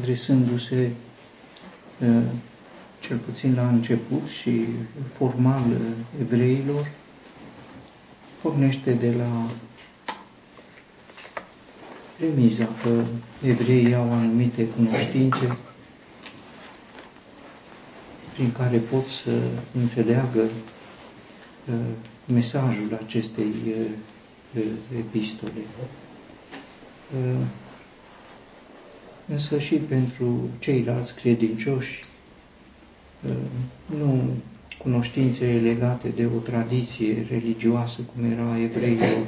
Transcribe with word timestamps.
adresându-se 0.00 0.90
uh, 2.00 2.22
cel 3.00 3.16
puțin 3.16 3.54
la 3.54 3.68
început 3.68 4.26
și 4.26 4.64
formal 5.12 5.70
uh, 5.70 5.80
evreilor, 6.20 6.90
pornește 8.42 8.92
de 8.92 9.12
la 9.18 9.50
premiza 12.18 12.68
că 12.82 13.04
evreii 13.46 13.94
au 13.94 14.12
anumite 14.12 14.66
cunoștințe 14.66 15.56
prin 18.34 18.52
care 18.52 18.76
pot 18.76 19.06
să 19.06 19.30
înțeleagă 19.80 20.40
uh, 20.42 21.74
mesajul 22.26 22.98
acestei 23.04 23.54
epistole. 24.98 25.52
Însă 29.28 29.58
și 29.58 29.74
pentru 29.74 30.48
ceilalți 30.58 31.14
credincioși, 31.14 32.04
nu 33.86 34.36
cunoștințele 34.78 35.60
legate 35.60 36.08
de 36.08 36.26
o 36.26 36.38
tradiție 36.38 37.26
religioasă, 37.30 38.00
cum 38.00 38.30
era 38.30 38.60
evreilor, 38.60 39.26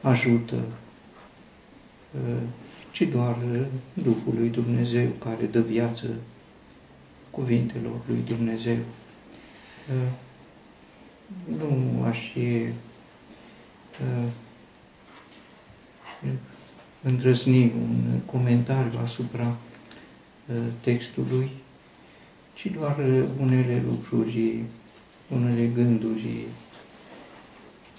ajută, 0.00 0.56
ci 2.92 3.02
doar 3.02 3.36
Duhul 3.92 4.34
lui 4.38 4.48
Dumnezeu 4.48 5.08
care 5.08 5.44
dă 5.44 5.60
viață 5.60 6.06
cuvintelor 7.30 8.00
lui 8.06 8.22
Dumnezeu. 8.26 8.76
Nu 11.44 12.02
aș 12.08 12.32
îndrăzni 17.02 17.62
un 17.62 18.18
comentariu 18.26 18.98
asupra 19.02 19.46
uh, 20.46 20.56
textului, 20.80 21.50
ci 22.54 22.66
doar 22.78 22.98
uh, 22.98 23.22
unele 23.40 23.82
lucruri, 23.88 24.62
unele 25.28 25.66
gânduri 25.74 26.44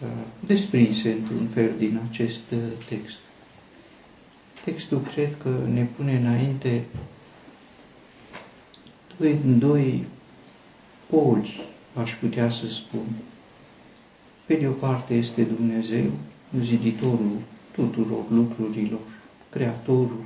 uh, 0.01 0.07
desprinse 0.39 1.11
într-un 1.11 1.47
fel 1.47 1.71
din 1.77 1.99
acest 2.09 2.41
text. 2.89 3.19
Textul 4.63 5.01
cred 5.01 5.37
că 5.43 5.57
ne 5.73 5.83
pune 5.83 6.17
înainte 6.17 6.83
doi, 9.17 9.39
doi 9.57 10.05
poli, 11.09 11.63
aș 11.93 12.13
putea 12.13 12.49
să 12.49 12.67
spun. 12.67 13.05
Pe 14.45 14.53
de 14.55 14.67
o 14.67 14.71
parte 14.71 15.13
este 15.13 15.43
Dumnezeu, 15.43 16.11
ziditorul 16.59 17.37
tuturor 17.71 18.23
lucrurilor, 18.29 18.99
Creatorul 19.49 20.25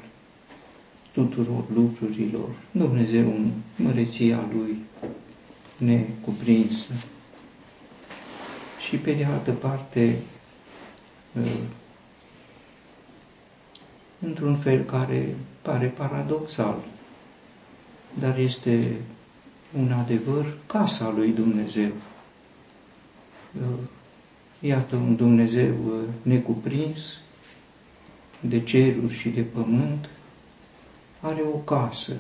tuturor 1.15 1.63
lucrurilor, 1.73 2.49
Dumnezeu 2.71 3.21
în 3.21 3.51
măreția 3.75 4.49
Lui 4.53 4.77
necuprinsă. 5.77 6.93
Și 8.87 8.95
pe 8.95 9.13
de 9.13 9.25
altă 9.25 9.51
parte, 9.51 10.15
ă, 11.39 11.45
într-un 14.19 14.57
fel 14.57 14.83
care 14.83 15.35
pare 15.61 15.87
paradoxal, 15.87 16.83
dar 18.19 18.37
este 18.37 18.95
un 19.77 19.91
adevăr, 19.91 20.57
casa 20.67 21.13
lui 21.15 21.31
Dumnezeu. 21.31 21.91
Ă, 23.61 23.65
iată 24.59 24.95
un 24.95 25.15
Dumnezeu 25.15 25.73
ă, 25.73 26.01
necuprins, 26.21 27.19
de 28.49 28.63
ceruri 28.63 29.13
și 29.13 29.29
de 29.29 29.41
pământ, 29.41 30.09
are 31.19 31.41
o 31.53 31.57
casă. 31.57 32.13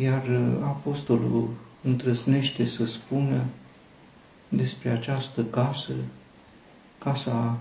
Iar 0.00 0.26
uh, 0.26 0.58
apostolul 0.62 1.48
întrăsnește 1.82 2.64
să 2.66 2.84
spună 2.86 3.44
despre 4.48 4.90
această 4.90 5.44
casă, 5.44 5.92
casa 6.98 7.58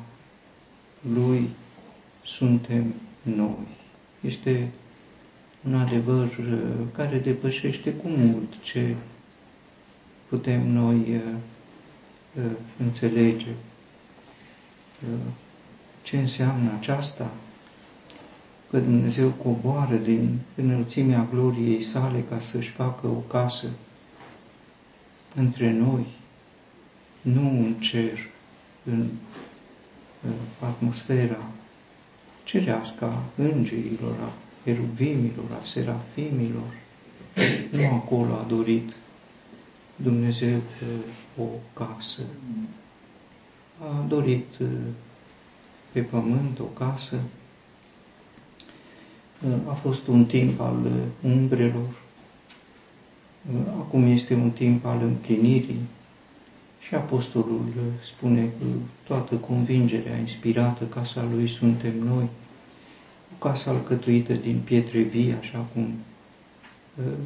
lui 1.14 1.50
suntem 2.24 2.94
noi. 3.22 3.68
Este 4.22 4.70
un 5.66 5.76
adevăr 5.76 6.38
uh, 6.38 6.58
care 6.92 7.18
depășește 7.20 7.94
cu 7.94 8.08
mult 8.08 8.62
ce 8.62 8.96
putem 10.30 10.68
noi 10.72 11.22
uh, 12.36 12.42
înțelege 12.80 13.52
ce 16.08 16.18
înseamnă 16.18 16.72
aceasta? 16.80 17.32
Că 18.70 18.80
Dumnezeu 18.80 19.30
coboară 19.30 19.96
din 19.96 20.40
înălțimea 20.56 21.28
gloriei 21.32 21.84
sale 21.84 22.24
ca 22.30 22.40
să-și 22.40 22.70
facă 22.70 23.08
o 23.08 23.20
casă 23.28 23.68
între 25.36 25.72
noi, 25.72 26.06
nu 27.22 27.50
în 27.50 27.74
cer, 27.74 28.18
în 28.84 29.08
atmosfera 30.60 31.50
cerească 32.44 33.06
a 33.06 33.24
îngerilor, 33.36 34.16
a 34.22 34.34
eruvimilor, 34.64 35.46
a 35.62 35.66
serafimilor. 35.66 36.74
Nu 37.72 37.94
acolo 37.94 38.34
a 38.34 38.46
dorit 38.48 38.92
Dumnezeu 39.96 40.62
o 41.38 41.46
casă. 41.74 42.22
A 43.80 44.06
dorit 44.08 44.46
pe 45.92 46.02
pământ, 46.02 46.60
o 46.60 46.64
casă. 46.64 47.20
A 49.68 49.74
fost 49.74 50.08
un 50.08 50.26
timp 50.26 50.60
al 50.60 50.92
umbrelor, 51.22 52.02
acum 53.78 54.06
este 54.06 54.34
un 54.34 54.52
timp 54.52 54.86
al 54.86 55.02
împlinirii. 55.02 55.80
Și 56.80 56.96
Apostolul 56.96 57.64
spune 58.06 58.42
cu 58.44 58.66
toată 59.04 59.36
convingerea 59.36 60.18
inspirată, 60.18 60.84
casa 60.84 61.28
lui 61.34 61.48
suntem 61.48 61.94
noi, 62.04 62.30
o 63.34 63.48
casă 63.48 63.70
alcătuită 63.70 64.34
din 64.34 64.60
pietre 64.64 65.02
vii, 65.02 65.36
așa 65.40 65.66
cum 65.74 65.94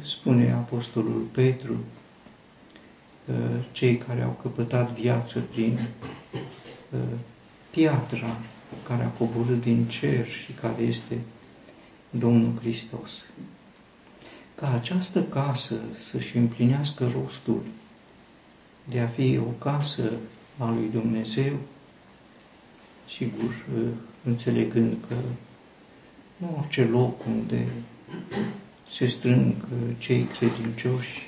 spune 0.02 0.52
Apostolul 0.52 1.26
Petru, 1.32 1.76
cei 3.72 3.96
care 3.96 4.22
au 4.22 4.36
căpătat 4.42 4.92
viață 4.92 5.38
prin 5.38 5.88
piatra 7.72 8.40
care 8.86 9.02
a 9.02 9.08
coborât 9.08 9.62
din 9.62 9.84
cer 9.86 10.26
și 10.28 10.52
care 10.52 10.82
este 10.82 11.18
Domnul 12.10 12.58
Hristos. 12.60 13.10
Ca 14.54 14.72
această 14.72 15.22
casă 15.22 15.74
să-și 16.10 16.36
împlinească 16.36 17.10
rostul 17.14 17.62
de 18.84 19.00
a 19.00 19.06
fi 19.06 19.38
o 19.38 19.50
casă 19.64 20.12
a 20.58 20.70
lui 20.70 20.88
Dumnezeu, 20.92 21.52
sigur, 23.08 23.64
înțelegând 24.24 24.96
că 25.08 25.14
nu 26.36 26.56
orice 26.58 26.84
loc 26.84 27.26
unde 27.26 27.66
se 28.90 29.06
strâng 29.06 29.54
cei 29.98 30.24
credincioși 30.24 31.22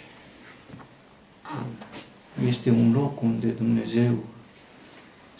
este 2.46 2.70
un 2.70 2.92
loc 2.92 3.22
unde 3.22 3.46
Dumnezeu 3.46 4.24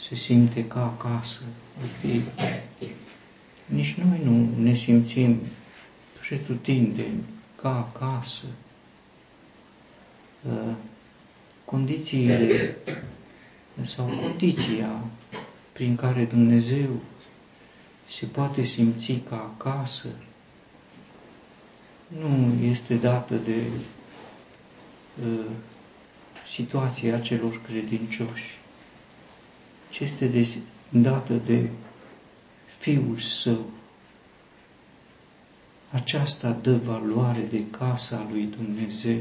se 0.09 0.15
simte 0.15 0.67
ca 0.67 0.85
acasă. 0.85 1.41
Fi. 2.01 2.21
Nici 3.67 3.95
noi 3.95 4.21
nu 4.25 4.49
ne 4.63 4.75
simțim 4.75 5.41
pretutindeni 6.21 7.25
ca 7.61 7.77
acasă. 7.79 8.45
Uh, 10.43 10.75
condițiile 11.65 12.77
sau 13.81 14.07
condiția 14.07 15.05
prin 15.73 15.97
care 15.97 16.25
Dumnezeu 16.25 17.01
se 18.09 18.27
poate 18.27 18.65
simți 18.65 19.13
ca 19.29 19.37
acasă 19.57 20.09
nu 22.09 22.65
este 22.65 22.95
dată 22.95 23.35
de 23.35 23.63
uh, 25.25 25.45
situația 26.55 27.19
celor 27.21 27.61
credincioși 27.63 28.59
ci 29.95 30.01
este 30.01 30.49
dată 30.89 31.33
de 31.47 31.69
Fiul 32.79 33.17
Său. 33.17 33.65
Aceasta 35.91 36.59
dă 36.63 36.77
valoare 36.77 37.41
de 37.51 37.63
casa 37.71 38.27
lui 38.31 38.49
Dumnezeu. 38.57 39.19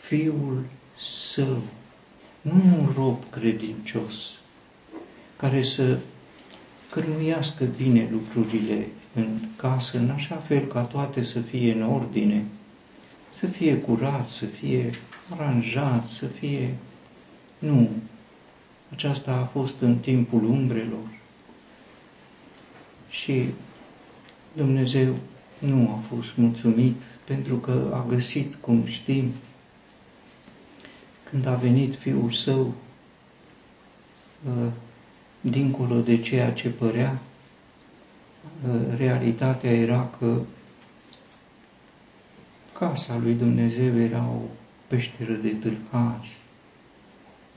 Fiul 0.00 0.64
Său, 0.98 1.62
nu 2.40 2.52
un 2.52 2.92
rob 2.96 3.30
credincios, 3.30 4.14
care 5.36 5.62
să 5.62 5.98
cărmuiască 6.90 7.64
bine 7.64 8.08
lucrurile 8.10 8.86
în 9.14 9.38
casă, 9.56 9.98
în 9.98 10.10
așa 10.10 10.36
fel 10.36 10.66
ca 10.66 10.80
toate 10.80 11.22
să 11.22 11.40
fie 11.40 11.72
în 11.72 11.82
ordine, 11.82 12.44
să 13.32 13.46
fie 13.46 13.76
curat, 13.76 14.28
să 14.28 14.44
fie 14.44 14.90
aranjat, 15.30 16.08
să 16.08 16.26
fie... 16.26 16.74
Nu, 17.58 17.90
aceasta 18.92 19.32
a 19.32 19.44
fost 19.44 19.80
în 19.80 19.98
timpul 19.98 20.44
umbrelor. 20.44 21.18
Și 23.10 23.48
Dumnezeu 24.52 25.14
nu 25.58 25.90
a 25.90 26.14
fost 26.14 26.36
mulțumit 26.36 27.02
pentru 27.24 27.56
că 27.56 27.90
a 27.94 28.04
găsit, 28.08 28.54
cum 28.54 28.84
știm, 28.84 29.32
când 31.30 31.46
a 31.46 31.54
venit 31.54 31.96
Fiul 31.96 32.30
Său, 32.30 32.74
uh, 34.48 34.72
dincolo 35.40 36.00
de 36.00 36.20
ceea 36.20 36.52
ce 36.52 36.68
părea, 36.68 37.18
uh, 38.68 38.96
realitatea 38.96 39.70
era 39.70 40.10
că 40.18 40.40
casa 42.78 43.18
lui 43.22 43.34
Dumnezeu 43.34 43.98
era 43.98 44.22
o 44.22 44.40
peșteră 44.86 45.32
de 45.32 45.48
tâlhari, 45.48 46.35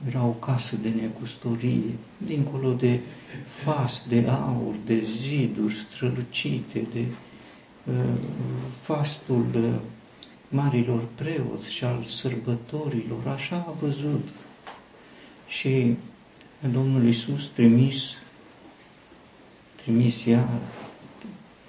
era 0.08 0.24
o 0.24 0.30
casă 0.30 0.76
de 0.76 0.88
necustorie, 0.88 1.96
dincolo 2.16 2.72
de 2.72 3.00
fas, 3.46 4.04
de 4.08 4.24
aur, 4.28 4.74
de 4.84 5.00
ziduri 5.00 5.74
strălucite, 5.74 6.86
de 6.92 7.04
uh, 7.84 8.24
fastul 8.80 9.46
uh, 9.54 9.74
marilor 10.48 11.02
preoți 11.14 11.72
și 11.72 11.84
al 11.84 12.02
sărbătorilor, 12.04 13.26
așa 13.26 13.64
a 13.68 13.70
văzut. 13.70 14.28
Și 15.48 15.96
Domnul 16.72 17.04
Iisus 17.04 17.46
trimis, 17.48 17.96
trimis 19.82 20.24
iar, 20.24 20.48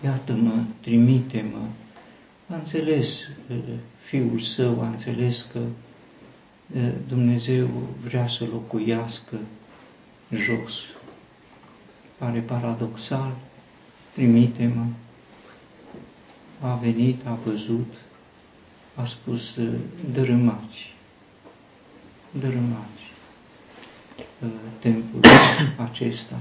iată-mă, 0.04 0.64
trimite-mă, 0.82 1.66
a 2.50 2.56
înțeles 2.56 3.20
uh, 3.50 3.58
Fiul 4.06 4.40
Său, 4.40 4.82
a 4.82 4.88
înțeles 4.88 5.48
că 5.52 5.60
uh, 5.60 5.66
Dumnezeu 7.08 7.70
vrea 8.04 8.28
să 8.28 8.46
locuiască 8.52 9.36
jos. 10.32 10.74
Pare 12.18 12.40
paradoxal, 12.40 13.36
trimite-mă, 14.14 14.86
a 16.60 16.76
venit, 16.76 17.26
a 17.26 17.34
văzut, 17.46 17.94
a 18.96 19.06
spus, 19.06 19.56
uh, 19.56 19.74
dărâmați, 20.14 20.94
dărâmați 22.32 23.12
templul 24.80 25.22
acesta 25.90 26.40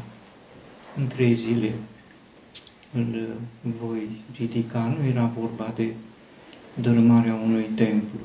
în 0.97 1.07
trei 1.07 1.35
zile 1.35 1.75
îl 2.93 3.37
voi 3.81 4.09
ridica. 4.37 4.97
Nu 4.99 5.07
era 5.07 5.25
vorba 5.25 5.73
de 5.77 5.95
dărâmarea 6.75 7.35
unui 7.35 7.63
templu, 7.63 8.19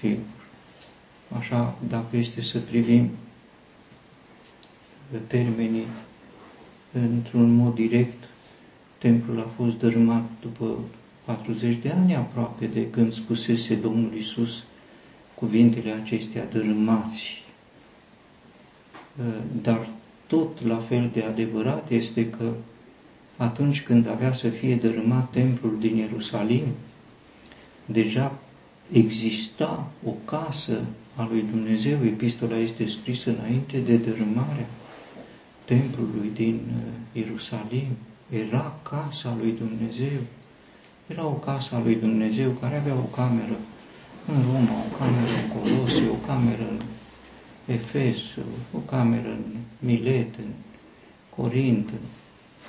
sigur. 0.00 0.35
Așa, 1.38 1.78
dacă 1.88 2.16
este 2.16 2.40
să 2.40 2.58
privim 2.58 3.10
termenii 5.26 5.86
într-un 6.92 7.54
mod 7.54 7.74
direct, 7.74 8.28
templul 8.98 9.38
a 9.38 9.48
fost 9.56 9.78
dărâmat 9.78 10.24
după 10.40 10.78
40 11.24 11.76
de 11.76 11.90
ani 11.90 12.14
aproape 12.14 12.66
de 12.66 12.90
când 12.90 13.12
spusese 13.12 13.74
Domnul 13.74 14.14
Isus 14.14 14.62
cuvintele 15.34 15.90
acestea 15.90 16.44
dărâmați. 16.52 17.42
Dar 19.62 19.88
tot 20.26 20.66
la 20.66 20.76
fel 20.76 21.10
de 21.12 21.22
adevărat 21.22 21.90
este 21.90 22.30
că 22.30 22.52
atunci 23.36 23.82
când 23.82 24.08
avea 24.08 24.32
să 24.32 24.48
fie 24.48 24.76
dărâmat 24.76 25.30
templul 25.30 25.76
din 25.80 25.96
Ierusalim, 25.96 26.66
deja 27.84 28.38
exista 28.92 29.90
o 30.06 30.10
casă 30.24 30.80
a 31.16 31.28
lui 31.30 31.44
Dumnezeu. 31.50 31.98
Epistola 32.04 32.56
este 32.56 32.86
scrisă 32.86 33.30
înainte 33.30 33.78
de 33.78 33.96
dărâmarea 33.96 34.66
templului 35.64 36.30
din 36.34 36.60
uh, 36.66 37.22
Ierusalim. 37.22 37.96
Era 38.30 38.78
casa 38.82 39.36
lui 39.40 39.54
Dumnezeu. 39.58 40.18
Era 41.06 41.26
o 41.26 41.32
casă 41.32 41.74
a 41.74 41.80
lui 41.80 41.94
Dumnezeu 41.94 42.50
care 42.50 42.76
avea 42.76 42.94
o 42.94 43.16
cameră 43.16 43.56
în 44.26 44.42
Roma, 44.42 44.78
o 44.86 44.96
cameră 44.98 45.32
în 45.42 45.60
Colosie, 45.60 46.08
o 46.08 46.26
cameră 46.26 46.62
în 46.70 46.80
Efes, 47.74 48.18
o 48.72 48.78
cameră 48.78 49.28
în 49.28 49.56
Milet, 49.78 50.36
în 50.38 50.50
Corint, 51.36 51.88
în 51.88 52.04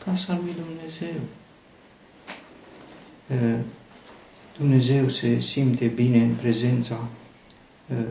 casa 0.06 0.40
lui 0.44 0.54
Dumnezeu. 0.64 1.20
Dumnezeu 4.58 5.10
se 5.10 5.40
simte 5.40 5.86
bine 5.86 6.24
în 6.24 6.34
prezența 6.34 7.08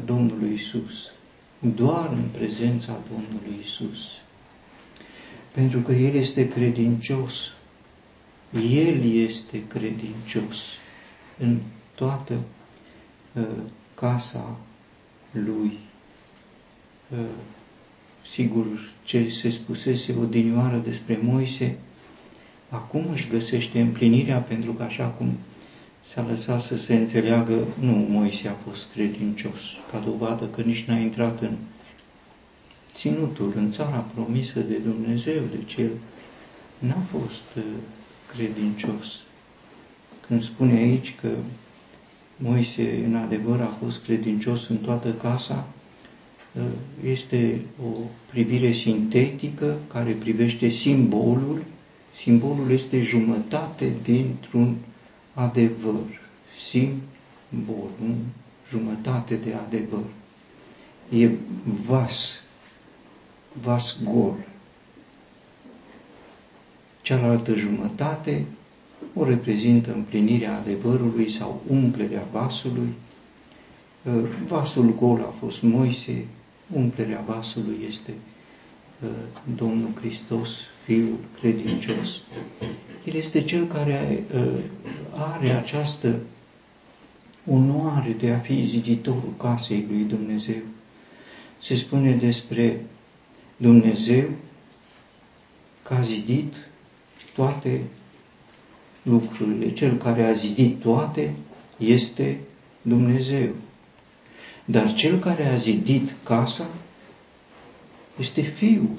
Domnului 0.04 0.52
Isus, 0.54 1.10
doar 1.58 2.08
în 2.12 2.22
prezența 2.32 2.98
Domnului 3.10 3.60
Isus. 3.64 3.98
Pentru 5.52 5.78
că 5.80 5.92
El 5.92 6.14
este 6.14 6.48
credincios. 6.48 7.52
El 8.70 9.12
este 9.12 9.66
credincios 9.66 10.56
în 11.38 11.58
toată 11.94 12.38
casa 13.94 14.56
Lui 15.30 15.78
sigur 18.32 18.66
ce 19.04 19.28
se 19.28 19.50
spusese 19.50 20.14
odinioară 20.20 20.76
despre 20.76 21.18
Moise, 21.22 21.76
acum 22.68 23.04
își 23.12 23.28
găsește 23.28 23.80
împlinirea 23.80 24.38
pentru 24.38 24.72
că 24.72 24.82
așa 24.82 25.06
cum 25.06 25.32
s-a 26.06 26.26
lăsat 26.28 26.60
să 26.60 26.76
se 26.76 26.94
înțeleagă, 26.94 27.66
nu, 27.80 27.92
Moise 27.92 28.48
a 28.48 28.52
fost 28.52 28.92
credincios, 28.92 29.60
ca 29.90 29.98
dovadă 29.98 30.44
că 30.44 30.60
nici 30.60 30.84
n-a 30.84 30.96
intrat 30.96 31.40
în 31.40 31.56
ținutul, 32.94 33.52
în 33.56 33.70
țara 33.70 34.04
promisă 34.14 34.60
de 34.60 34.74
Dumnezeu, 34.74 35.42
deci 35.56 35.74
el 35.74 35.90
n-a 36.78 37.00
fost 37.10 37.44
uh, 37.56 37.62
credincios. 38.34 39.20
Când 40.26 40.42
spune 40.42 40.72
aici 40.72 41.14
că 41.20 41.28
Moise, 42.36 43.02
în 43.06 43.14
adevăr, 43.14 43.60
a 43.60 43.76
fost 43.84 44.04
credincios 44.04 44.68
în 44.68 44.76
toată 44.76 45.12
casa, 45.12 45.66
este 47.04 47.60
o 47.84 47.98
privire 48.30 48.72
sintetică 48.72 49.78
care 49.92 50.10
privește 50.10 50.68
simbolul. 50.68 51.64
Simbolul 52.16 52.70
este 52.70 53.00
jumătate 53.00 53.92
dintr-un 54.02 54.76
adevăr. 55.36 56.20
Simbol, 56.68 57.90
nu? 58.00 58.14
jumătate 58.70 59.34
de 59.34 59.52
adevăr. 59.66 60.04
E 61.20 61.30
vas, 61.86 62.42
vas 63.62 63.98
gol. 64.04 64.36
Cealaltă 67.02 67.54
jumătate 67.54 68.44
o 69.14 69.24
reprezintă 69.24 69.92
împlinirea 69.92 70.56
adevărului 70.56 71.30
sau 71.30 71.62
umplerea 71.68 72.26
vasului. 72.32 72.88
Vasul 74.46 74.94
gol 74.98 75.20
a 75.20 75.34
fost 75.38 75.62
Moise, 75.62 76.24
umplerea 76.72 77.24
vasului 77.26 77.76
este 77.88 78.12
uh, 79.02 79.08
Domnul 79.56 79.90
Hristos, 80.00 80.48
Fiul 80.84 81.16
credincios. 81.40 82.20
El 83.04 83.14
este 83.14 83.42
cel 83.42 83.66
care 83.66 84.24
uh, 84.34 84.42
are 85.18 85.50
această 85.50 86.18
onoare 87.50 88.10
de 88.10 88.30
a 88.30 88.38
fi 88.38 88.64
ziditorul 88.64 89.34
casei 89.36 89.86
lui 89.88 90.02
Dumnezeu. 90.02 90.62
Se 91.58 91.76
spune 91.76 92.12
despre 92.12 92.80
Dumnezeu 93.56 94.28
că 95.82 95.94
a 95.94 96.00
zidit 96.02 96.54
toate 97.34 97.80
lucrurile. 99.02 99.72
Cel 99.72 99.96
care 99.96 100.24
a 100.24 100.32
zidit 100.32 100.80
toate 100.80 101.34
este 101.76 102.38
Dumnezeu. 102.82 103.50
Dar 104.64 104.94
cel 104.94 105.18
care 105.18 105.46
a 105.46 105.56
zidit 105.56 106.14
casa 106.22 106.66
este 108.18 108.40
Fiul. 108.40 108.90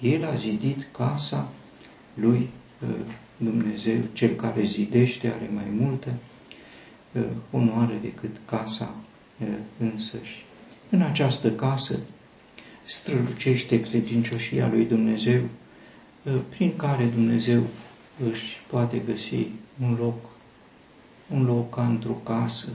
El 0.00 0.24
a 0.24 0.34
zidit 0.34 0.88
casa 0.92 1.48
lui 2.14 2.48
uh, 2.82 2.88
Dumnezeu. 3.36 4.00
Cel 4.12 4.30
care 4.30 4.64
zidește 4.64 5.28
are 5.28 5.50
mai 5.54 5.66
multă 5.78 6.08
uh, 7.12 7.22
onoare 7.50 7.98
decât 8.02 8.36
casa 8.44 8.94
uh, 9.40 9.48
însăși. 9.78 10.44
În 10.90 11.02
această 11.02 11.52
casă 11.52 11.98
strălucește 12.84 13.80
credincioșia 13.80 14.68
lui 14.68 14.84
Dumnezeu, 14.84 15.40
prin 16.48 16.76
care 16.76 17.04
Dumnezeu 17.04 17.62
își 18.30 18.56
poate 18.70 19.02
găsi 19.06 19.46
un 19.82 19.96
loc, 19.98 20.14
un 21.30 21.44
loc 21.44 21.74
ca 21.74 21.86
într-o 21.86 22.20
casă, 22.24 22.68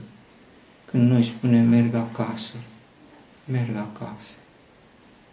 când 0.84 1.10
noi 1.10 1.24
spunem 1.24 1.68
merg 1.68 1.94
acasă, 1.94 2.54
merg 3.44 3.76
acasă. 3.76 4.32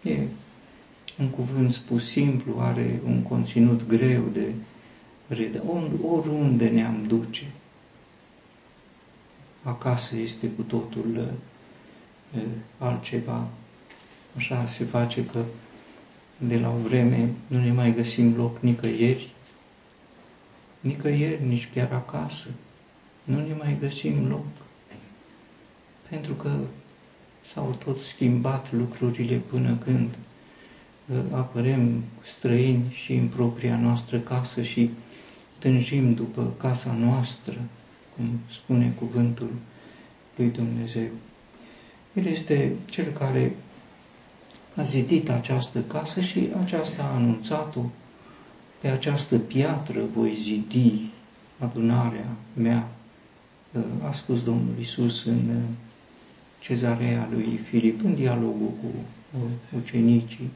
E 0.04 0.18
un 1.20 1.28
cuvânt 1.28 1.74
spus 1.74 2.10
simplu, 2.10 2.60
are 2.60 3.00
un 3.06 3.22
conținut 3.22 3.88
greu 3.88 4.24
de 4.34 4.54
reda. 5.30 5.62
Oriunde 6.02 6.68
ne-am 6.70 7.04
duce, 7.08 7.46
acasă 9.64 10.16
este 10.16 10.48
cu 10.48 10.62
totul 10.62 11.34
e, 12.36 12.40
altceva. 12.78 13.48
Așa 14.36 14.68
se 14.68 14.84
face 14.84 15.26
că 15.26 15.44
de 16.38 16.58
la 16.58 16.70
o 16.70 16.78
vreme 16.78 17.30
nu 17.48 17.60
ne 17.60 17.72
mai 17.72 17.94
găsim 17.94 18.36
loc 18.36 18.60
nicăieri, 18.60 19.30
nicăieri, 20.80 21.46
nici 21.46 21.70
chiar 21.74 21.92
acasă. 21.92 22.48
Nu 23.24 23.48
ne 23.48 23.54
mai 23.54 23.78
găsim 23.80 24.28
loc. 24.28 24.46
Pentru 26.10 26.34
că 26.34 26.52
s-au 27.42 27.76
tot 27.84 27.98
schimbat 28.00 28.72
lucrurile 28.72 29.36
până 29.36 29.76
când 29.76 30.18
uh, 31.08 31.18
apărem 31.32 32.04
străini 32.24 32.92
și 32.92 33.14
în 33.14 33.28
propria 33.28 33.78
noastră 33.78 34.18
casă 34.18 34.62
și 34.62 34.90
tânjim 35.60 36.14
după 36.14 36.54
casa 36.58 36.94
noastră, 36.94 37.58
cum 38.16 38.40
spune 38.50 38.94
cuvântul 39.00 39.52
lui 40.36 40.48
Dumnezeu. 40.48 41.08
El 42.14 42.26
este 42.26 42.76
cel 42.90 43.12
care 43.12 43.56
a 44.76 44.84
zidit 44.84 45.30
această 45.30 45.80
casă 45.82 46.22
și 46.22 46.50
aceasta 46.64 47.04
a 47.04 47.16
anunțat-o. 47.16 47.82
Pe 48.82 48.88
această 48.88 49.38
piatră 49.38 50.00
voi 50.16 50.36
zidi 50.36 51.10
adunarea 51.58 52.28
mea, 52.54 52.88
a 54.08 54.12
spus 54.12 54.44
Domnul 54.44 54.74
Isus 54.80 55.26
în 55.26 55.62
cezarea 56.60 57.30
lui 57.32 57.60
Filip, 57.70 58.04
în 58.04 58.16
dialogul 58.16 58.72
cu 58.82 58.88
ucenicii. 59.78 60.50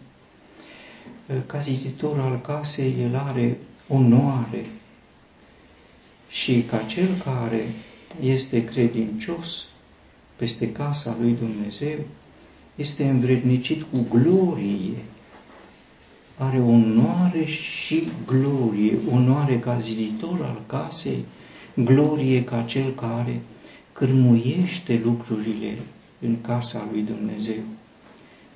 Ca 1.46 1.60
ziditor 1.60 2.20
al 2.20 2.42
casei, 2.42 2.96
el 3.02 3.16
are 3.16 3.58
onoare 3.88 4.66
și 6.34 6.62
ca 6.62 6.78
cel 6.78 7.08
care 7.24 7.62
este 8.22 8.64
credincios 8.64 9.68
peste 10.36 10.72
casa 10.72 11.18
lui 11.22 11.36
Dumnezeu, 11.40 12.00
este 12.76 13.08
învrednicit 13.08 13.82
cu 13.82 14.08
glorie, 14.10 14.98
are 16.38 16.60
onoare 16.60 17.46
și 17.46 18.08
glorie, 18.26 18.98
onoare 19.12 19.60
ca 19.60 19.80
ziditor 19.80 20.42
al 20.42 20.62
casei, 20.68 21.26
glorie 21.76 22.44
ca 22.44 22.62
cel 22.62 22.94
care 22.94 23.42
cârmuiește 23.92 25.02
lucrurile 25.04 25.78
în 26.20 26.42
casa 26.42 26.88
lui 26.92 27.02
Dumnezeu, 27.02 27.64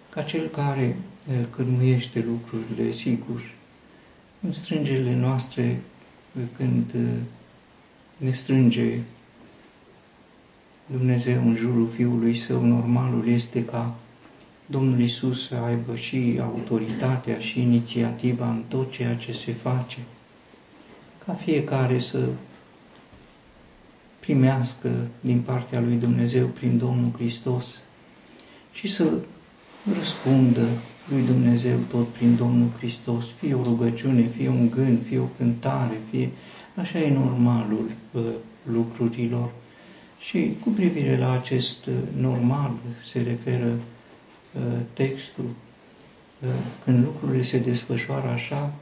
ca 0.10 0.22
cel 0.22 0.48
care 0.48 0.98
eh, 1.29 1.36
cârmuiește 1.50 2.25
lucrurile, 2.27 2.91
sigur, 2.91 3.51
în 4.41 4.51
strângerile 4.51 5.15
noastre, 5.15 5.81
eh, 6.38 6.43
când 6.57 6.93
eh, 6.96 7.01
ne 8.17 8.31
strânge 8.31 9.00
Dumnezeu 10.91 11.47
în 11.47 11.55
jurul 11.55 11.88
Fiului 11.88 12.38
Său, 12.38 12.65
normalul 12.65 13.27
este 13.27 13.65
ca 13.65 13.95
Domnul 14.65 15.00
Isus 15.00 15.47
să 15.47 15.55
aibă 15.55 15.95
și 15.95 16.39
autoritatea 16.41 17.39
și 17.39 17.62
inițiativa 17.62 18.50
în 18.50 18.63
tot 18.67 18.91
ceea 18.91 19.15
ce 19.15 19.31
se 19.31 19.53
face, 19.53 19.97
ca 21.25 21.33
fiecare 21.33 22.00
să 22.00 22.27
primească 24.19 25.07
din 25.19 25.41
partea 25.41 25.79
lui 25.79 25.95
Dumnezeu 25.95 26.47
prin 26.47 26.77
Domnul 26.77 27.12
Hristos 27.15 27.79
și 28.71 28.88
să 28.88 29.13
răspundă 29.97 30.67
lui 31.09 31.21
Dumnezeu 31.21 31.77
tot 31.89 32.07
prin 32.07 32.35
Domnul 32.35 32.69
Hristos, 32.77 33.25
fie 33.39 33.53
o 33.53 33.63
rugăciune, 33.63 34.27
fie 34.27 34.49
un 34.49 34.69
gând, 34.69 35.03
fie 35.05 35.19
o 35.19 35.29
cântare, 35.37 36.01
fie 36.09 36.29
așa 36.75 36.99
e 36.99 37.13
normalul 37.13 37.89
uh, 38.11 38.21
lucrurilor. 38.71 39.49
Și 40.19 40.51
cu 40.63 40.69
privire 40.69 41.17
la 41.17 41.31
acest 41.31 41.85
uh, 41.85 41.93
normal 42.19 42.71
se 43.11 43.21
referă 43.21 43.71
uh, 43.71 44.61
textul. 44.93 45.49
Uh, 46.41 46.49
când 46.83 47.03
lucrurile 47.03 47.43
se 47.43 47.59
desfășoară 47.59 48.27
așa, 48.27 48.73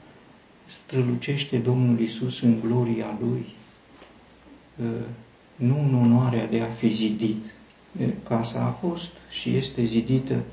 strălucește 0.67 1.57
Domnul 1.57 1.99
Isus 1.99 2.41
în 2.41 2.59
gloria 2.59 3.17
Lui, 3.21 3.45
nu 5.55 5.79
în 5.79 5.95
onoarea 5.95 6.47
de 6.47 6.59
a 6.59 6.65
fi 6.65 6.89
zidit. 6.93 7.43
Casa 8.27 8.59
a 8.59 8.69
fost 8.69 9.09
și 9.29 9.55
este 9.55 9.83
zidită, 9.83 10.43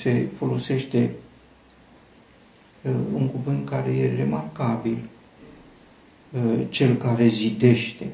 se 0.00 0.28
folosește 0.36 1.10
un 3.14 3.28
cuvânt 3.28 3.68
care 3.68 3.90
e 3.90 4.14
remarcabil, 4.16 4.98
cel 6.68 6.94
care 6.94 7.28
zidește 7.28 8.06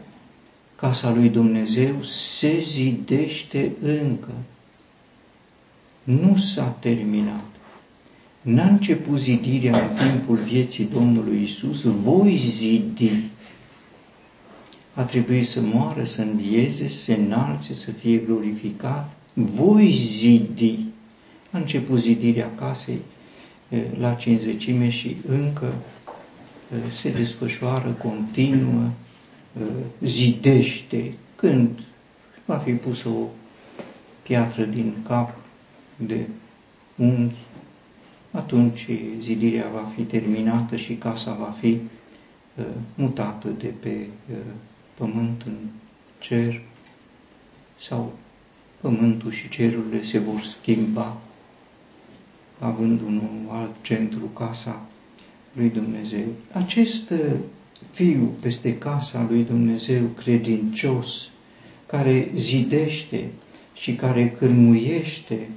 casa 0.83 1.13
lui 1.13 1.29
Dumnezeu 1.29 2.03
se 2.03 2.61
zidește 2.61 3.73
încă. 3.83 4.33
Nu 6.05 6.37
s-a 6.37 6.77
terminat. 6.81 7.45
N-a 8.41 8.67
început 8.67 9.19
zidirea 9.19 9.87
în 9.87 9.97
timpul 10.11 10.37
vieții 10.37 10.85
Domnului 10.85 11.43
Isus, 11.43 11.83
voi 11.83 12.37
zidi. 12.37 13.11
A 14.95 15.03
trebuit 15.03 15.47
să 15.49 15.61
moară, 15.61 16.05
să 16.05 16.23
învieze, 16.23 16.89
să 16.89 16.97
se 16.99 17.15
înalțe, 17.15 17.75
să 17.75 17.91
fie 17.91 18.17
glorificat. 18.17 19.17
Voi 19.35 19.93
zidi. 19.93 20.79
A 21.53 21.59
început 21.59 21.99
zidirea 21.99 22.51
casei 22.55 23.01
la 23.99 24.15
cinzecime 24.15 24.89
și 24.89 25.17
încă 25.29 25.75
se 26.93 27.11
desfășoară, 27.11 27.91
continuă, 27.91 28.91
Uh, 29.61 29.67
zidește. 30.01 31.13
Când 31.37 31.81
va 32.45 32.57
fi 32.57 32.73
pusă 32.73 33.09
o 33.09 33.27
piatră 34.23 34.65
din 34.65 34.95
cap 35.07 35.39
de 35.97 36.27
unghi, 36.97 37.37
atunci 38.31 38.89
zidirea 39.21 39.69
va 39.73 39.91
fi 39.95 40.03
terminată 40.03 40.77
și 40.77 40.95
casa 40.95 41.33
va 41.33 41.57
fi 41.61 41.81
uh, 42.57 42.65
mutată 42.95 43.49
de 43.49 43.67
pe 43.81 44.07
uh, 44.31 44.37
pământ 44.95 45.43
în 45.47 45.57
cer 46.19 46.61
sau 47.81 48.13
pământul 48.81 49.31
și 49.31 49.49
cerurile 49.49 50.03
se 50.03 50.19
vor 50.19 50.41
schimba 50.41 51.17
având 52.63 53.01
un 53.01 53.23
alt 53.51 53.75
centru, 53.83 54.27
casa 54.27 54.87
lui 55.53 55.69
Dumnezeu. 55.69 56.27
Acest 56.53 57.13
fiu 57.93 58.35
peste 58.41 58.79
casa 58.79 59.27
lui 59.29 59.45
Dumnezeu 59.45 60.03
credincios, 60.17 61.31
care 61.87 62.29
zidește 62.35 63.27
și 63.75 63.95
care 63.95 64.31
cârmuiește 64.31 65.49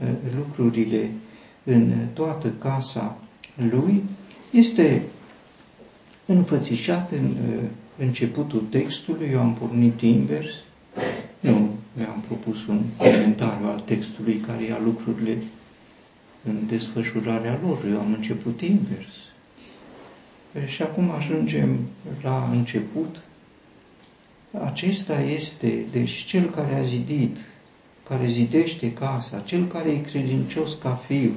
uh, 0.00 0.08
lucrurile 0.36 1.10
în 1.64 1.92
toată 2.12 2.48
casa 2.58 3.18
lui, 3.70 4.02
este 4.50 5.02
înfățișat 6.26 7.10
în 7.10 7.24
uh, 7.24 7.62
începutul 7.98 8.62
textului, 8.70 9.28
eu 9.32 9.40
am 9.40 9.54
pornit 9.54 10.00
invers, 10.00 10.48
nu 11.40 11.70
mi-am 11.96 12.24
propus 12.26 12.66
un 12.66 12.80
comentariu 12.96 13.66
al 13.66 13.82
textului 13.84 14.34
care 14.46 14.64
ia 14.64 14.80
lucrurile 14.84 15.36
în 16.44 16.66
desfășurarea 16.66 17.58
lor, 17.62 17.84
eu 17.90 18.00
am 18.00 18.12
început 18.12 18.60
invers. 18.60 19.14
Și 20.66 20.82
acum 20.82 21.10
ajungem 21.10 21.78
la 22.22 22.48
început. 22.52 23.20
Acesta 24.64 25.20
este, 25.20 25.84
deci, 25.90 26.12
cel 26.12 26.50
care 26.50 26.74
a 26.74 26.82
zidit, 26.82 27.36
care 28.08 28.26
zidește 28.26 28.92
casa, 28.92 29.38
cel 29.38 29.66
care 29.66 29.90
e 29.90 29.98
credincios 29.98 30.74
ca 30.82 30.94
fiu, 31.06 31.32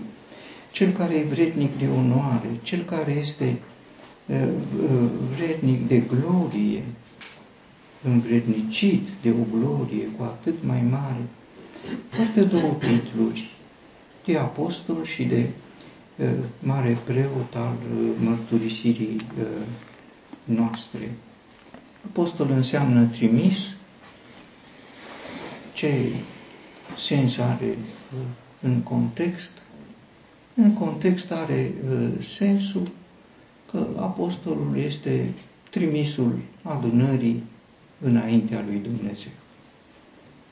cel 0.71 0.91
care 0.91 1.15
e 1.15 1.23
vrednic 1.23 1.77
de 1.77 1.87
onoare, 1.97 2.47
cel 2.63 2.83
care 2.83 3.11
este 3.11 3.57
vrednic 5.35 5.87
de 5.87 5.99
glorie, 5.99 6.83
învrednicit 8.03 9.07
de 9.21 9.29
o 9.29 9.57
glorie 9.57 10.05
cu 10.17 10.23
atât 10.23 10.63
mai 10.63 10.81
mare, 10.89 11.21
poate 12.15 12.41
două 12.41 12.73
titluri, 12.79 13.52
de 14.25 14.37
apostol 14.37 15.03
și 15.03 15.23
de 15.23 15.49
mare 16.59 16.97
preot 17.05 17.55
al 17.55 17.75
mărturisirii 18.19 19.15
noastre. 20.43 21.11
Apostol 22.05 22.49
înseamnă 22.51 23.03
trimis. 23.05 23.57
Ce 25.73 25.93
sens 26.99 27.37
are 27.37 27.77
în 28.61 28.81
context? 28.81 29.51
În 30.55 30.73
context 30.73 31.31
are 31.31 31.73
sensul 32.35 32.83
că 33.71 33.87
apostolul 33.97 34.77
este 34.77 35.33
trimisul 35.69 36.39
adunării 36.61 37.43
înaintea 38.01 38.63
lui 38.67 38.77
Dumnezeu. 38.77 39.31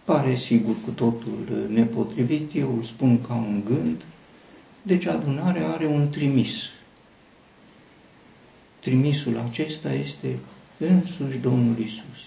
Pare 0.04 0.36
sigur 0.36 0.76
cu 0.86 0.90
totul 0.92 1.68
nepotrivit, 1.70 2.56
eu 2.56 2.76
îl 2.76 2.84
spun 2.84 3.22
ca 3.22 3.34
un 3.34 3.62
gând, 3.66 4.02
deci 4.82 5.06
adunarea 5.06 5.68
are 5.68 5.88
un 5.88 6.10
trimis. 6.10 6.52
Trimisul 8.80 9.44
acesta 9.50 9.94
este 9.94 10.38
însuși 10.78 11.38
Domnul 11.38 11.78
Isus. 11.80 12.20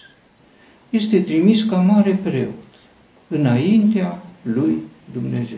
Este 0.89 1.21
trimis 1.21 1.63
ca 1.63 1.77
mare 1.77 2.19
preot 2.23 2.53
înaintea 3.27 4.23
lui 4.41 4.77
Dumnezeu. 5.13 5.57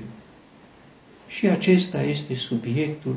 Și 1.28 1.48
acesta 1.48 2.04
este 2.04 2.36
subiectul 2.36 3.16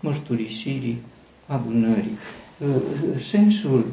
mărturisirii 0.00 0.98
adunării. 1.46 2.18
sensul 3.30 3.86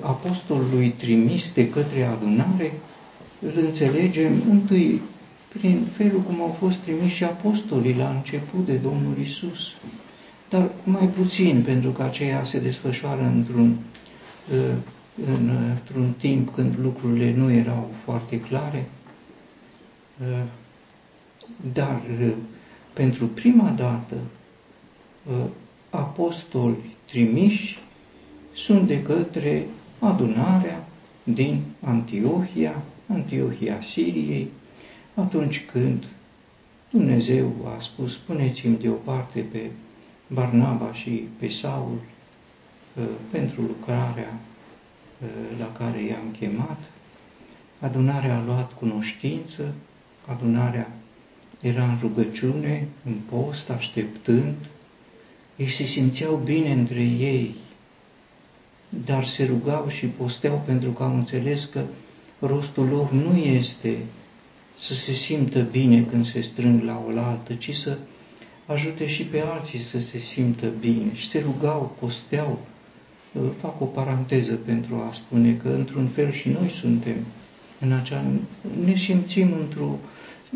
apostolului 0.00 0.88
trimis 0.88 1.52
de 1.54 1.70
către 1.70 2.04
adunare 2.04 2.72
îl 3.42 3.52
înțelegem 3.64 4.32
întâi 4.50 5.00
prin 5.58 5.84
felul 5.96 6.20
cum 6.20 6.40
au 6.40 6.56
fost 6.58 6.76
trimiși 6.76 7.14
și 7.14 7.24
apostolii 7.24 7.94
la 7.96 8.08
început 8.10 8.66
de 8.66 8.74
Domnul 8.76 9.18
Isus, 9.20 9.58
dar 10.48 10.70
mai 10.84 11.06
puțin 11.06 11.62
pentru 11.64 11.90
că 11.90 12.02
aceea 12.02 12.44
se 12.44 12.58
desfășoară 12.60 13.32
într-un 13.34 13.76
într-un 15.70 16.12
timp 16.18 16.54
când 16.54 16.74
lucrurile 16.82 17.34
nu 17.36 17.50
erau 17.52 17.90
foarte 18.04 18.40
clare, 18.40 18.88
dar 21.72 22.00
pentru 22.92 23.26
prima 23.26 23.68
dată 23.76 24.14
apostoli 25.90 26.76
trimiși 27.04 27.78
sunt 28.54 28.86
de 28.86 29.02
către 29.02 29.66
adunarea 29.98 30.84
din 31.24 31.60
Antiohia, 31.80 32.82
Antiohia 33.06 33.82
Siriei, 33.82 34.48
atunci 35.14 35.64
când 35.64 36.04
Dumnezeu 36.90 37.74
a 37.76 37.80
spus, 37.80 38.16
puneți-mi 38.16 38.78
deoparte 38.78 39.40
pe 39.40 39.70
Barnaba 40.26 40.92
și 40.92 41.10
pe 41.38 41.48
Saul 41.48 41.98
pentru 43.30 43.60
lucrarea 43.62 44.38
la 45.58 45.72
care 45.72 46.02
i-am 46.02 46.36
chemat, 46.38 46.78
adunarea 47.80 48.36
a 48.36 48.44
luat 48.44 48.72
cunoștință, 48.72 49.74
adunarea 50.26 50.90
era 51.60 51.84
în 51.84 51.98
rugăciune, 52.00 52.88
în 53.04 53.14
post, 53.30 53.70
așteptând, 53.70 54.54
ei 55.56 55.70
se 55.70 55.84
simțeau 55.84 56.36
bine 56.36 56.72
între 56.72 57.02
ei, 57.02 57.54
dar 59.06 59.24
se 59.24 59.44
rugau 59.44 59.88
și 59.88 60.06
posteau 60.06 60.62
pentru 60.66 60.90
că 60.90 61.02
au 61.02 61.14
înțeles 61.16 61.64
că 61.64 61.82
rostul 62.46 62.86
lor 62.86 63.12
nu 63.12 63.36
este 63.36 63.96
să 64.78 64.94
se 64.94 65.12
simtă 65.12 65.60
bine 65.60 66.02
când 66.10 66.26
se 66.26 66.40
strâng 66.40 66.82
la 66.82 67.04
oaltă, 67.06 67.54
ci 67.54 67.76
să 67.76 67.98
ajute 68.66 69.06
și 69.06 69.22
pe 69.22 69.40
alții 69.40 69.78
să 69.78 70.00
se 70.00 70.18
simtă 70.18 70.66
bine. 70.80 71.14
Și 71.14 71.28
se 71.28 71.38
rugau, 71.38 71.96
posteau, 72.00 72.58
fac 73.60 73.80
o 73.80 73.84
paranteză 73.84 74.54
pentru 74.54 74.94
a 74.94 75.12
spune 75.12 75.54
că 75.62 75.68
într-un 75.68 76.06
fel 76.06 76.32
și 76.32 76.48
noi 76.48 76.70
suntem 76.70 77.16
în 77.80 77.92
acea, 77.92 78.24
ne 78.84 78.94
simțim 78.96 79.52
într-o, 79.60 79.98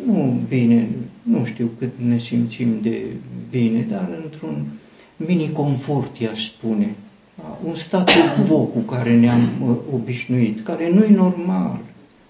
nu 0.07 0.41
bine, 0.49 0.89
nu 1.23 1.45
știu 1.45 1.71
cât 1.79 1.91
ne 1.99 2.19
simțim 2.19 2.81
de 2.83 3.03
bine, 3.51 3.81
dar 3.81 4.21
într-un 4.25 4.67
mini-confort, 5.17 6.19
i-aș 6.19 6.45
spune, 6.47 6.95
un 7.65 7.75
stat 7.75 8.11
quo 8.47 8.65
cu 8.65 8.79
care 8.79 9.17
ne-am 9.17 9.49
obișnuit, 9.93 10.65
care 10.65 10.91
nu-i 10.91 11.15
normal, 11.15 11.79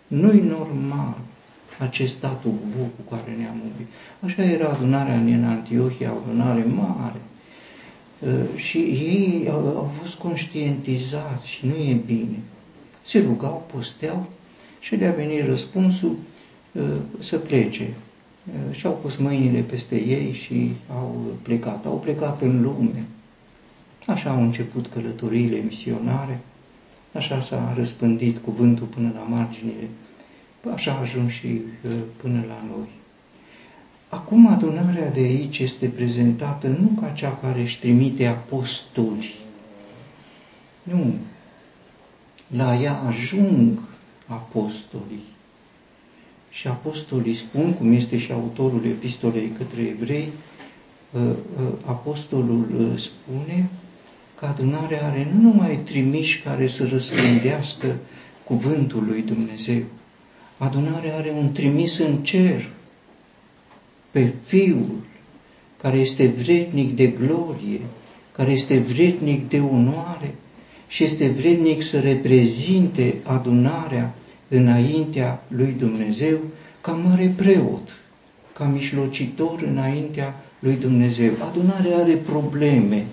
nu-i 0.07 0.41
normal 0.41 1.17
acest 1.79 2.13
statul 2.13 2.51
quo 2.51 2.83
cu 2.83 3.15
care 3.15 3.37
ne-am 3.39 3.63
obișnuit. 3.65 3.93
Așa 4.21 4.43
era 4.43 4.69
adunarea 4.69 5.15
în 5.15 5.45
Antiohia, 5.45 6.13
o 6.13 6.17
adunare 6.17 6.65
mare, 6.77 7.21
Uh, 8.21 8.59
și 8.59 8.79
ei 8.79 9.49
au, 9.51 9.67
au 9.77 9.93
fost 10.01 10.15
conștientizați 10.15 11.49
și 11.49 11.67
nu 11.67 11.75
e 11.75 12.01
bine. 12.07 12.39
Se 13.05 13.19
rugau, 13.21 13.67
posteau 13.73 14.27
și 14.81 14.97
de 14.97 15.07
a 15.07 15.13
venit 15.13 15.47
răspunsul 15.47 16.19
uh, 16.73 16.83
să 17.19 17.37
plece. 17.39 17.95
Uh, 18.47 18.77
și-au 18.77 18.99
pus 19.03 19.17
mâinile 19.17 19.61
peste 19.61 19.95
ei 19.95 20.33
și 20.33 20.73
au 20.95 21.35
plecat. 21.43 21.87
Au 21.87 21.99
plecat 21.99 22.43
în 22.43 22.63
lume. 22.63 23.07
Așa 24.07 24.31
au 24.31 24.43
început 24.43 24.87
călătoriile 24.87 25.57
misionare, 25.57 26.41
așa 27.13 27.41
s-a 27.41 27.73
răspândit 27.77 28.39
cuvântul 28.39 28.87
până 28.87 29.13
la 29.15 29.21
marginile, 29.21 29.89
așa 30.73 30.93
a 30.93 31.01
ajuns 31.01 31.33
și 31.33 31.61
până 32.17 32.45
la 32.49 32.65
noi. 32.69 32.89
Acum 34.09 34.47
adunarea 34.47 35.11
de 35.11 35.21
aici 35.21 35.59
este 35.59 35.87
prezentată 35.87 36.67
nu 36.67 37.01
ca 37.01 37.09
cea 37.09 37.39
care 37.43 37.61
își 37.61 37.79
trimite 37.79 38.27
apostoli. 38.27 39.35
Nu. 40.83 41.15
La 42.47 42.77
ea 42.77 42.95
ajung 42.95 43.79
apostolii. 44.27 45.25
Și 46.51 46.69
apostolii 46.69 47.35
spun, 47.35 47.73
cum 47.75 47.93
este 47.93 48.19
și 48.19 48.33
autorul 48.33 48.85
epistolei 48.85 49.49
către 49.59 49.83
evrei, 49.83 50.29
ă, 51.15 51.21
ă, 51.21 51.35
apostolul 51.85 52.91
ă, 52.93 52.97
spune 52.97 53.69
că 54.39 54.47
adunarea 54.47 55.07
are 55.07 55.29
nu 55.35 55.41
numai 55.41 55.77
trimiși 55.85 56.43
care 56.43 56.67
să 56.67 56.87
răspândească 56.87 57.97
cuvântul 58.45 59.05
lui 59.07 59.23
Dumnezeu, 59.23 59.83
adunarea 60.57 61.17
are 61.17 61.31
un 61.31 61.53
trimis 61.53 61.99
în 61.99 62.17
cer, 62.17 62.71
pe 64.11 64.33
Fiul 64.45 64.97
care 65.83 65.99
este 65.99 66.27
vrednic 66.27 66.97
de 66.97 67.07
glorie, 67.07 67.81
care 68.33 68.53
este 68.53 68.79
vrednic 68.79 69.49
de 69.49 69.61
onoare 69.61 70.35
și 70.89 71.05
este 71.05 71.29
vrednic 71.29 71.83
să 71.83 72.01
reprezinte 72.01 73.15
adunarea 73.23 74.15
înaintea 74.49 75.45
lui 75.49 75.75
Dumnezeu 75.79 76.39
ca 76.81 76.93
mare 76.93 77.33
preot, 77.37 77.89
ca 78.53 78.65
mijlocitor 78.65 79.63
înaintea 79.63 80.35
lui 80.59 80.77
Dumnezeu. 80.81 81.33
Adunarea 81.51 81.99
are 81.99 82.15
probleme, 82.15 83.07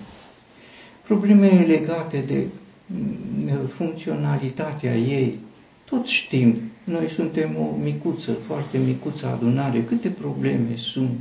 problemele 1.06 1.64
legate 1.64 2.24
de 2.26 2.44
mm, 2.86 3.66
funcționalitatea 3.66 4.96
ei. 4.96 5.38
Toți 5.84 6.12
știm 6.12 6.56
noi 6.84 7.08
suntem 7.08 7.56
o 7.58 7.76
micuță, 7.82 8.32
foarte 8.32 8.78
micuță 8.86 9.26
adunare. 9.26 9.82
Câte 9.82 10.08
probleme 10.08 10.76
sunt? 10.76 11.18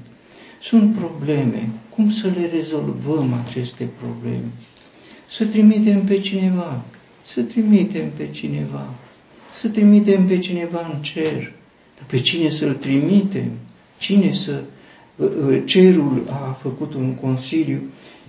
Sunt 0.61 0.95
probleme. 0.95 1.69
Cum 1.89 2.11
să 2.11 2.27
le 2.27 2.49
rezolvăm 2.53 3.33
aceste 3.45 3.89
probleme? 3.99 4.45
Să 5.27 5.45
trimitem 5.45 6.03
pe 6.03 6.19
cineva, 6.19 6.83
să 7.23 7.41
trimitem 7.41 8.09
pe 8.17 8.29
cineva, 8.29 8.93
să 9.51 9.67
trimitem 9.69 10.25
pe 10.27 10.39
cineva 10.39 10.89
în 10.93 11.01
cer. 11.01 11.51
Dar 11.97 12.05
pe 12.07 12.19
cine 12.19 12.49
să-l 12.49 12.73
trimitem? 12.73 13.51
Cine 13.97 14.33
să... 14.33 14.61
Ă, 15.19 15.29
ă, 15.47 15.57
cerul 15.65 16.23
a 16.29 16.57
făcut 16.61 16.93
un 16.93 17.15
consiliu 17.15 17.81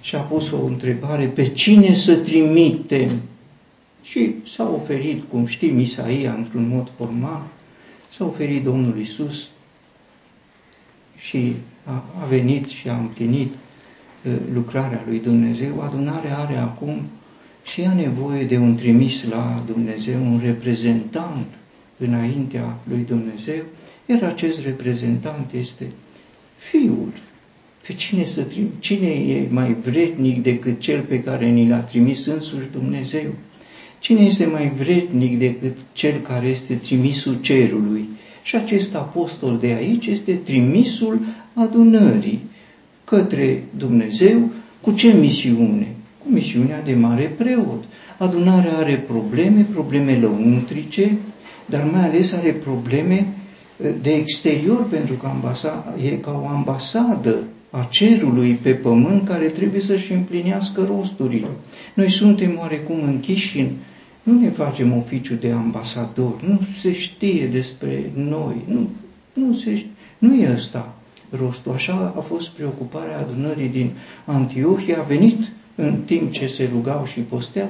și 0.05 0.15
a 0.15 0.21
pus 0.21 0.51
o 0.51 0.65
întrebare, 0.65 1.27
pe 1.27 1.49
cine 1.49 1.95
să 1.95 2.17
trimitem? 2.17 3.11
Și 4.03 4.35
s-a 4.55 4.71
oferit, 4.75 5.23
cum 5.29 5.47
știm 5.47 5.79
Isaia, 5.79 6.35
într-un 6.35 6.69
mod 6.69 6.91
formal, 6.97 7.43
s-a 8.17 8.25
oferit 8.25 8.65
Domnul 8.65 8.99
Isus 8.99 9.49
și 11.17 11.55
a, 11.85 12.05
a 12.21 12.25
venit 12.29 12.69
și 12.69 12.89
a 12.89 12.97
împlinit 12.97 13.53
uh, 13.53 14.33
lucrarea 14.53 15.05
lui 15.07 15.19
Dumnezeu. 15.19 15.81
Adunarea 15.81 16.39
are 16.39 16.57
acum 16.57 17.01
și 17.65 17.81
ea 17.81 17.95
nevoie 17.95 18.45
de 18.45 18.59
un 18.59 18.77
trimis 18.77 19.25
la 19.25 19.63
Dumnezeu, 19.67 20.21
un 20.21 20.41
reprezentant 20.43 21.47
înaintea 21.99 22.77
lui 22.89 23.05
Dumnezeu, 23.05 23.63
iar 24.07 24.23
acest 24.23 24.61
reprezentant 24.61 25.53
este 25.53 25.87
Fiul. 26.57 27.13
Pe 27.87 27.93
cine, 27.93 28.25
să 28.25 28.43
trim- 28.43 28.79
cine 28.79 29.09
e 29.09 29.47
mai 29.51 29.77
vrednic 29.83 30.43
decât 30.43 30.81
cel 30.81 31.01
pe 31.01 31.21
care 31.21 31.47
ni 31.47 31.69
l-a 31.69 31.79
trimis 31.79 32.27
însuși 32.27 32.67
Dumnezeu? 32.73 33.31
Cine 33.99 34.21
este 34.21 34.47
mai 34.47 34.73
vrednic 34.77 35.39
decât 35.39 35.77
cel 35.93 36.21
care 36.21 36.47
este 36.47 36.75
trimisul 36.75 37.37
cerului? 37.41 38.09
Și 38.43 38.57
acest 38.57 38.95
apostol 38.95 39.59
de 39.61 39.67
aici 39.67 40.07
este 40.07 40.33
trimisul 40.33 41.21
adunării 41.55 42.41
către 43.05 43.65
Dumnezeu. 43.77 44.51
Cu 44.81 44.93
ce 44.93 45.13
misiune? 45.13 45.89
Cu 46.19 46.27
misiunea 46.31 46.83
de 46.83 46.95
mare 46.95 47.35
preot. 47.37 47.85
Adunarea 48.19 48.77
are 48.77 48.97
probleme, 48.97 49.67
probleme 49.73 50.19
lăuntrice, 50.19 51.19
dar 51.67 51.89
mai 51.93 52.05
ales 52.05 52.33
are 52.33 52.51
probleme 52.51 53.27
eh, 53.83 53.91
de 54.03 54.13
exterior, 54.13 54.87
pentru 54.89 55.15
că 55.15 55.27
ambasa, 55.27 55.97
e 56.03 56.09
ca 56.09 56.41
o 56.45 56.47
ambasadă 56.47 57.37
a 57.77 57.87
cerului 57.91 58.53
pe 58.53 58.71
pământ 58.71 59.27
care 59.29 59.47
trebuie 59.47 59.81
să-și 59.81 60.13
împlinească 60.13 60.85
rosturile. 60.97 61.49
Noi 61.95 62.11
suntem 62.11 62.57
oarecum 62.59 63.03
închiși 63.03 63.61
în 63.61 63.71
nu 64.23 64.41
ne 64.41 64.51
facem 64.51 64.97
oficiu 64.97 65.35
de 65.35 65.51
ambasador, 65.51 66.43
nu 66.43 66.61
se 66.81 66.93
știe 66.93 67.47
despre 67.47 68.11
noi, 68.15 68.57
nu, 68.67 68.89
nu, 69.33 69.53
se, 69.53 69.85
nu 70.19 70.35
e 70.35 70.53
ăsta 70.53 70.95
rostul. 71.31 71.73
Așa 71.73 72.15
a 72.17 72.21
fost 72.21 72.49
preocuparea 72.49 73.19
adunării 73.19 73.69
din 73.69 73.91
Antiohia, 74.25 74.99
a 74.99 75.03
venit 75.03 75.39
în 75.75 75.97
timp 76.07 76.33
ce 76.33 76.47
se 76.47 76.69
rugau 76.73 77.05
și 77.05 77.21
posteau, 77.21 77.69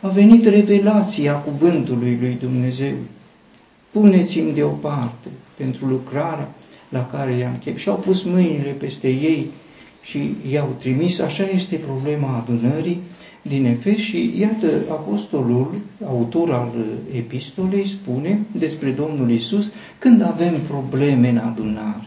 a 0.00 0.08
venit 0.08 0.46
revelația 0.46 1.34
cuvântului 1.34 2.18
lui 2.20 2.36
Dumnezeu. 2.40 2.94
Puneți-mi 3.90 4.52
deoparte 4.52 5.28
pentru 5.56 5.86
lucrarea 5.86 6.54
la 6.94 7.06
care 7.06 7.36
i-am 7.36 7.56
chep. 7.64 7.76
Și 7.76 7.88
au 7.88 7.96
pus 7.96 8.22
mâinile 8.22 8.70
peste 8.70 9.08
ei 9.08 9.50
și 10.02 10.34
i-au 10.50 10.76
trimis. 10.78 11.18
Așa 11.18 11.44
este 11.44 11.76
problema 11.76 12.36
adunării 12.36 13.00
din 13.42 13.64
Efes 13.64 13.96
și 13.96 14.32
iată, 14.38 14.66
apostolul, 14.90 15.80
autor 16.04 16.52
al 16.52 16.72
epistolei, 17.16 17.88
spune 17.88 18.40
despre 18.52 18.90
Domnul 18.90 19.30
Isus 19.30 19.70
când 19.98 20.22
avem 20.22 20.54
probleme 20.68 21.28
în 21.28 21.36
adunare, 21.36 22.06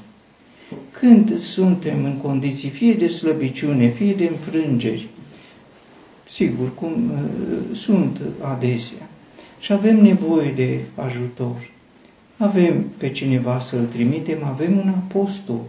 când 0.91 1.39
suntem 1.39 2.03
în 2.03 2.17
condiții 2.17 2.69
fie 2.69 2.93
de 2.93 3.07
slăbiciune, 3.07 3.87
fie 3.89 4.13
de 4.13 4.29
înfrângeri, 4.31 5.07
sigur, 6.29 6.75
cum 6.75 7.11
uh, 7.11 7.77
sunt 7.77 8.19
adesea, 8.41 9.09
și 9.59 9.73
avem 9.73 10.01
nevoie 10.01 10.51
de 10.55 10.79
ajutor. 10.95 11.75
Avem 12.37 12.83
pe 12.97 13.09
cineva 13.09 13.59
să-l 13.59 13.85
trimitem, 13.85 14.43
avem 14.43 14.77
un 14.77 14.87
apostol, 14.87 15.61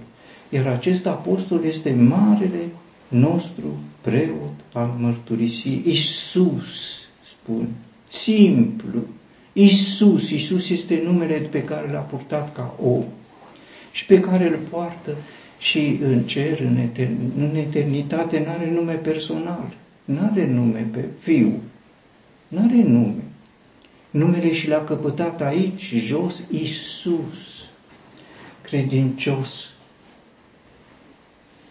iar 0.48 0.66
acest 0.66 1.06
apostol 1.06 1.64
este 1.64 1.92
marele 1.92 2.68
nostru 3.08 3.78
preot 4.00 4.52
al 4.72 4.94
mărturisiei. 4.98 5.82
Isus 5.86 6.98
spune, 7.24 7.68
simplu, 8.08 9.00
Isus, 9.52 10.30
Isus 10.30 10.70
este 10.70 11.02
numele 11.04 11.34
pe 11.34 11.64
care 11.64 11.90
l-a 11.90 11.98
purtat 11.98 12.54
ca 12.54 12.74
om 12.82 13.04
și 13.92 14.04
pe 14.06 14.20
care 14.20 14.48
îl 14.48 14.58
poartă 14.70 15.16
și 15.58 15.98
în 16.02 16.22
cer, 16.22 16.60
în, 16.60 16.76
etern- 16.76 17.38
în 17.38 17.56
eternitate, 17.56 18.38
nu 18.38 18.50
are 18.50 18.70
nume 18.70 18.92
personal, 18.92 19.74
nu 20.04 20.18
are 20.30 20.46
nume 20.46 20.88
pe 20.92 21.04
fiu, 21.18 21.52
nu 22.48 22.58
are 22.58 22.82
nume. 22.82 23.22
Numele 24.10 24.52
și 24.52 24.68
l-a 24.68 24.84
căpătat 24.84 25.40
aici, 25.40 25.94
jos, 25.96 26.42
Isus, 26.50 27.68
credincios, 28.60 29.70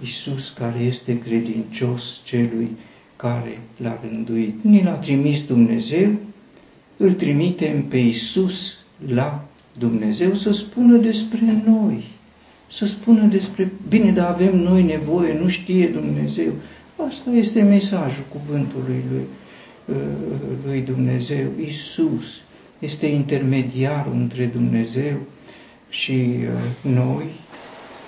Isus 0.02 0.50
care 0.50 0.80
este 0.80 1.19
credincios 1.19 2.21
celui 2.23 2.69
care 3.15 3.60
l-a 3.78 4.00
rânduit. 4.02 4.56
Ni 4.62 4.84
l-a 4.84 4.91
trimis 4.91 5.43
Dumnezeu, 5.43 6.12
îl 6.97 7.13
trimitem 7.13 7.84
pe 7.84 7.97
Isus 7.97 8.80
la 9.08 9.45
Dumnezeu 9.78 10.36
să 10.36 10.52
spună 10.52 10.97
despre 10.97 11.63
noi, 11.65 12.04
să 12.71 12.86
spună 12.86 13.26
despre, 13.26 13.71
bine, 13.89 14.12
dar 14.12 14.32
avem 14.32 14.56
noi 14.60 14.84
nevoie, 14.84 15.39
nu 15.39 15.47
știe 15.47 15.88
Dumnezeu. 15.88 16.52
Asta 17.08 17.30
este 17.32 17.62
mesajul 17.62 18.23
cuvântului 18.30 19.04
lui, 19.12 19.23
lui 20.65 20.82
Dumnezeu. 20.82 21.45
Isus 21.67 22.41
este 22.80 23.06
intermediarul 23.06 24.13
între 24.13 24.45
Dumnezeu 24.45 25.15
și 25.89 26.12
uh, 26.12 26.91
noi, 26.93 27.26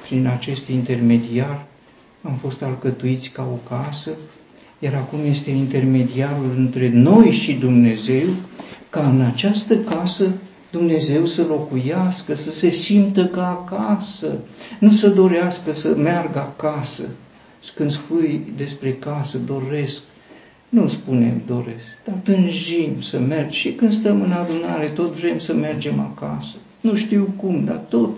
prin 0.08 0.28
acest 0.28 0.68
intermediar, 0.68 1.66
am 2.22 2.36
fost 2.36 2.62
alcătuiți 2.62 3.30
ca 3.30 3.50
o 3.52 3.76
casă, 3.76 4.12
iar 4.80 4.94
acum 4.94 5.20
este 5.30 5.50
intermediarul 5.50 6.54
între 6.58 6.90
noi 6.94 7.32
și 7.32 7.54
Dumnezeu, 7.54 8.28
ca 8.90 9.10
în 9.10 9.22
această 9.22 9.78
casă 9.78 10.26
Dumnezeu 10.72 11.26
să 11.26 11.44
locuiască, 11.44 12.36
să 12.36 12.52
se 12.52 12.70
simtă 12.70 13.26
ca 13.26 13.48
acasă, 13.48 14.38
nu 14.80 14.92
să 14.92 15.10
dorească 15.10 15.74
să 15.74 15.96
meargă 15.96 16.40
acasă. 16.40 17.04
Când 17.76 17.92
spui 17.92 18.54
despre 18.58 18.94
casă, 18.94 19.38
doresc, 19.38 20.02
nu 20.70 20.88
spunem 20.88 21.42
doresc, 21.46 21.86
dar 22.06 22.16
tânjim 22.24 23.02
să 23.02 23.20
mergi 23.20 23.58
și 23.58 23.72
când 23.72 23.92
stăm 23.92 24.22
în 24.22 24.32
adunare, 24.32 24.88
tot 24.88 25.14
vrem 25.14 25.40
să 25.40 25.54
mergem 25.54 26.00
acasă. 26.00 26.56
Nu 26.82 26.96
știu 26.96 27.34
cum, 27.38 27.66
dar 27.66 27.76
tot 27.76 28.10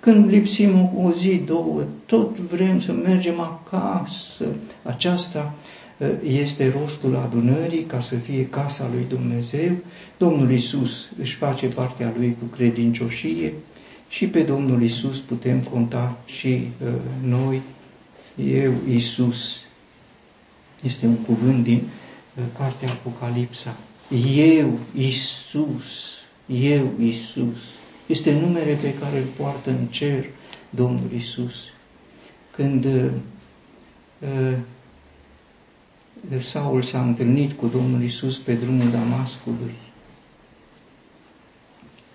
când 0.00 0.30
lipsim 0.30 0.90
o 0.96 1.12
zi, 1.12 1.42
două, 1.46 1.82
tot 2.06 2.38
vrem 2.38 2.80
să 2.80 2.92
mergem 2.92 3.40
acasă. 3.40 4.44
Aceasta 4.82 5.54
ă, 6.00 6.06
este 6.26 6.74
rostul 6.80 7.16
adunării 7.16 7.82
ca 7.82 8.00
să 8.00 8.14
fie 8.14 8.46
casa 8.46 8.90
lui 8.92 9.04
Dumnezeu. 9.08 9.70
Domnul 10.18 10.50
Isus 10.50 11.08
își 11.20 11.34
face 11.34 11.66
partea 11.66 12.12
lui 12.16 12.36
cu 12.38 12.56
credincioșie 12.56 13.52
și 14.08 14.26
pe 14.26 14.40
Domnul 14.40 14.82
Isus 14.82 15.18
putem 15.18 15.60
conta 15.60 16.18
și 16.26 16.48
uh, 16.84 16.88
noi. 17.24 17.60
Eu, 18.52 18.72
Isus, 18.94 19.60
este 20.82 21.06
un 21.06 21.16
cuvânt 21.16 21.62
din 21.64 21.82
uh, 21.84 21.99
cartea 22.56 22.90
Apocalipsa. 22.90 23.76
Eu, 24.34 24.78
Isus, 24.94 26.18
eu, 26.46 26.90
Isus 26.98 27.58
este 28.06 28.32
numele 28.32 28.74
pe 28.74 28.94
care 28.94 29.18
îl 29.18 29.26
poartă 29.36 29.70
în 29.70 29.86
cer 29.86 30.24
Domnul 30.70 31.12
Isus. 31.16 31.54
Când 32.50 32.84
uh, 32.84 33.10
uh, 34.18 34.56
Saul 36.38 36.82
s-a 36.82 37.02
întâlnit 37.02 37.52
cu 37.52 37.66
Domnul 37.66 38.02
Isus 38.02 38.38
pe 38.38 38.54
drumul 38.54 38.90
Damascului, 38.90 39.74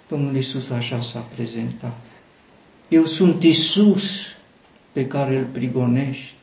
Domnul 0.08 0.36
Isus 0.36 0.70
așa 0.70 1.02
s-a 1.02 1.20
prezentat. 1.20 2.00
Eu 2.90 3.06
sunt 3.06 3.44
Isus 3.44 4.26
pe 4.92 5.08
care 5.08 5.38
îl 5.38 5.46
prigonești. 5.46 6.35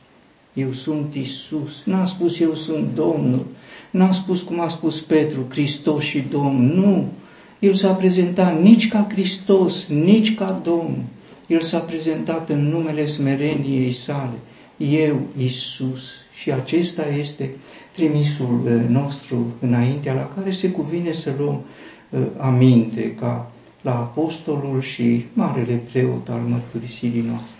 Eu 0.53 0.71
sunt 0.71 1.15
Isus. 1.15 1.81
N-a 1.85 2.05
spus 2.05 2.39
eu 2.39 2.53
sunt 2.53 2.95
Domnul. 2.95 3.45
N-a 3.91 4.11
spus 4.11 4.41
cum 4.41 4.59
a 4.59 4.67
spus 4.67 5.01
Petru, 5.01 5.45
Hristos 5.49 6.03
și 6.03 6.23
Domn. 6.29 6.65
Nu. 6.65 7.11
El 7.59 7.73
s-a 7.73 7.93
prezentat 7.93 8.61
nici 8.61 8.87
ca 8.87 9.07
Hristos, 9.09 9.87
nici 9.87 10.35
ca 10.35 10.61
Domn. 10.63 11.03
El 11.47 11.61
s-a 11.61 11.79
prezentat 11.79 12.49
în 12.49 12.67
numele 12.67 13.05
smereniei 13.05 13.91
sale. 13.91 14.37
Eu, 14.77 15.21
Isus. 15.37 16.11
Și 16.33 16.51
acesta 16.51 17.07
este 17.07 17.55
trimisul 17.91 18.61
uh, 18.65 18.89
nostru 18.89 19.45
înaintea 19.59 20.13
la 20.13 20.31
care 20.35 20.51
se 20.51 20.69
cuvine 20.69 21.11
să 21.11 21.33
luăm 21.37 21.61
uh, 22.09 22.19
aminte 22.37 23.15
ca 23.15 23.51
la 23.81 23.95
apostolul 23.95 24.81
și 24.81 25.25
marele 25.33 25.81
preot 25.91 26.29
al 26.29 26.39
mărturisirii 26.39 27.25
noastre. 27.29 27.59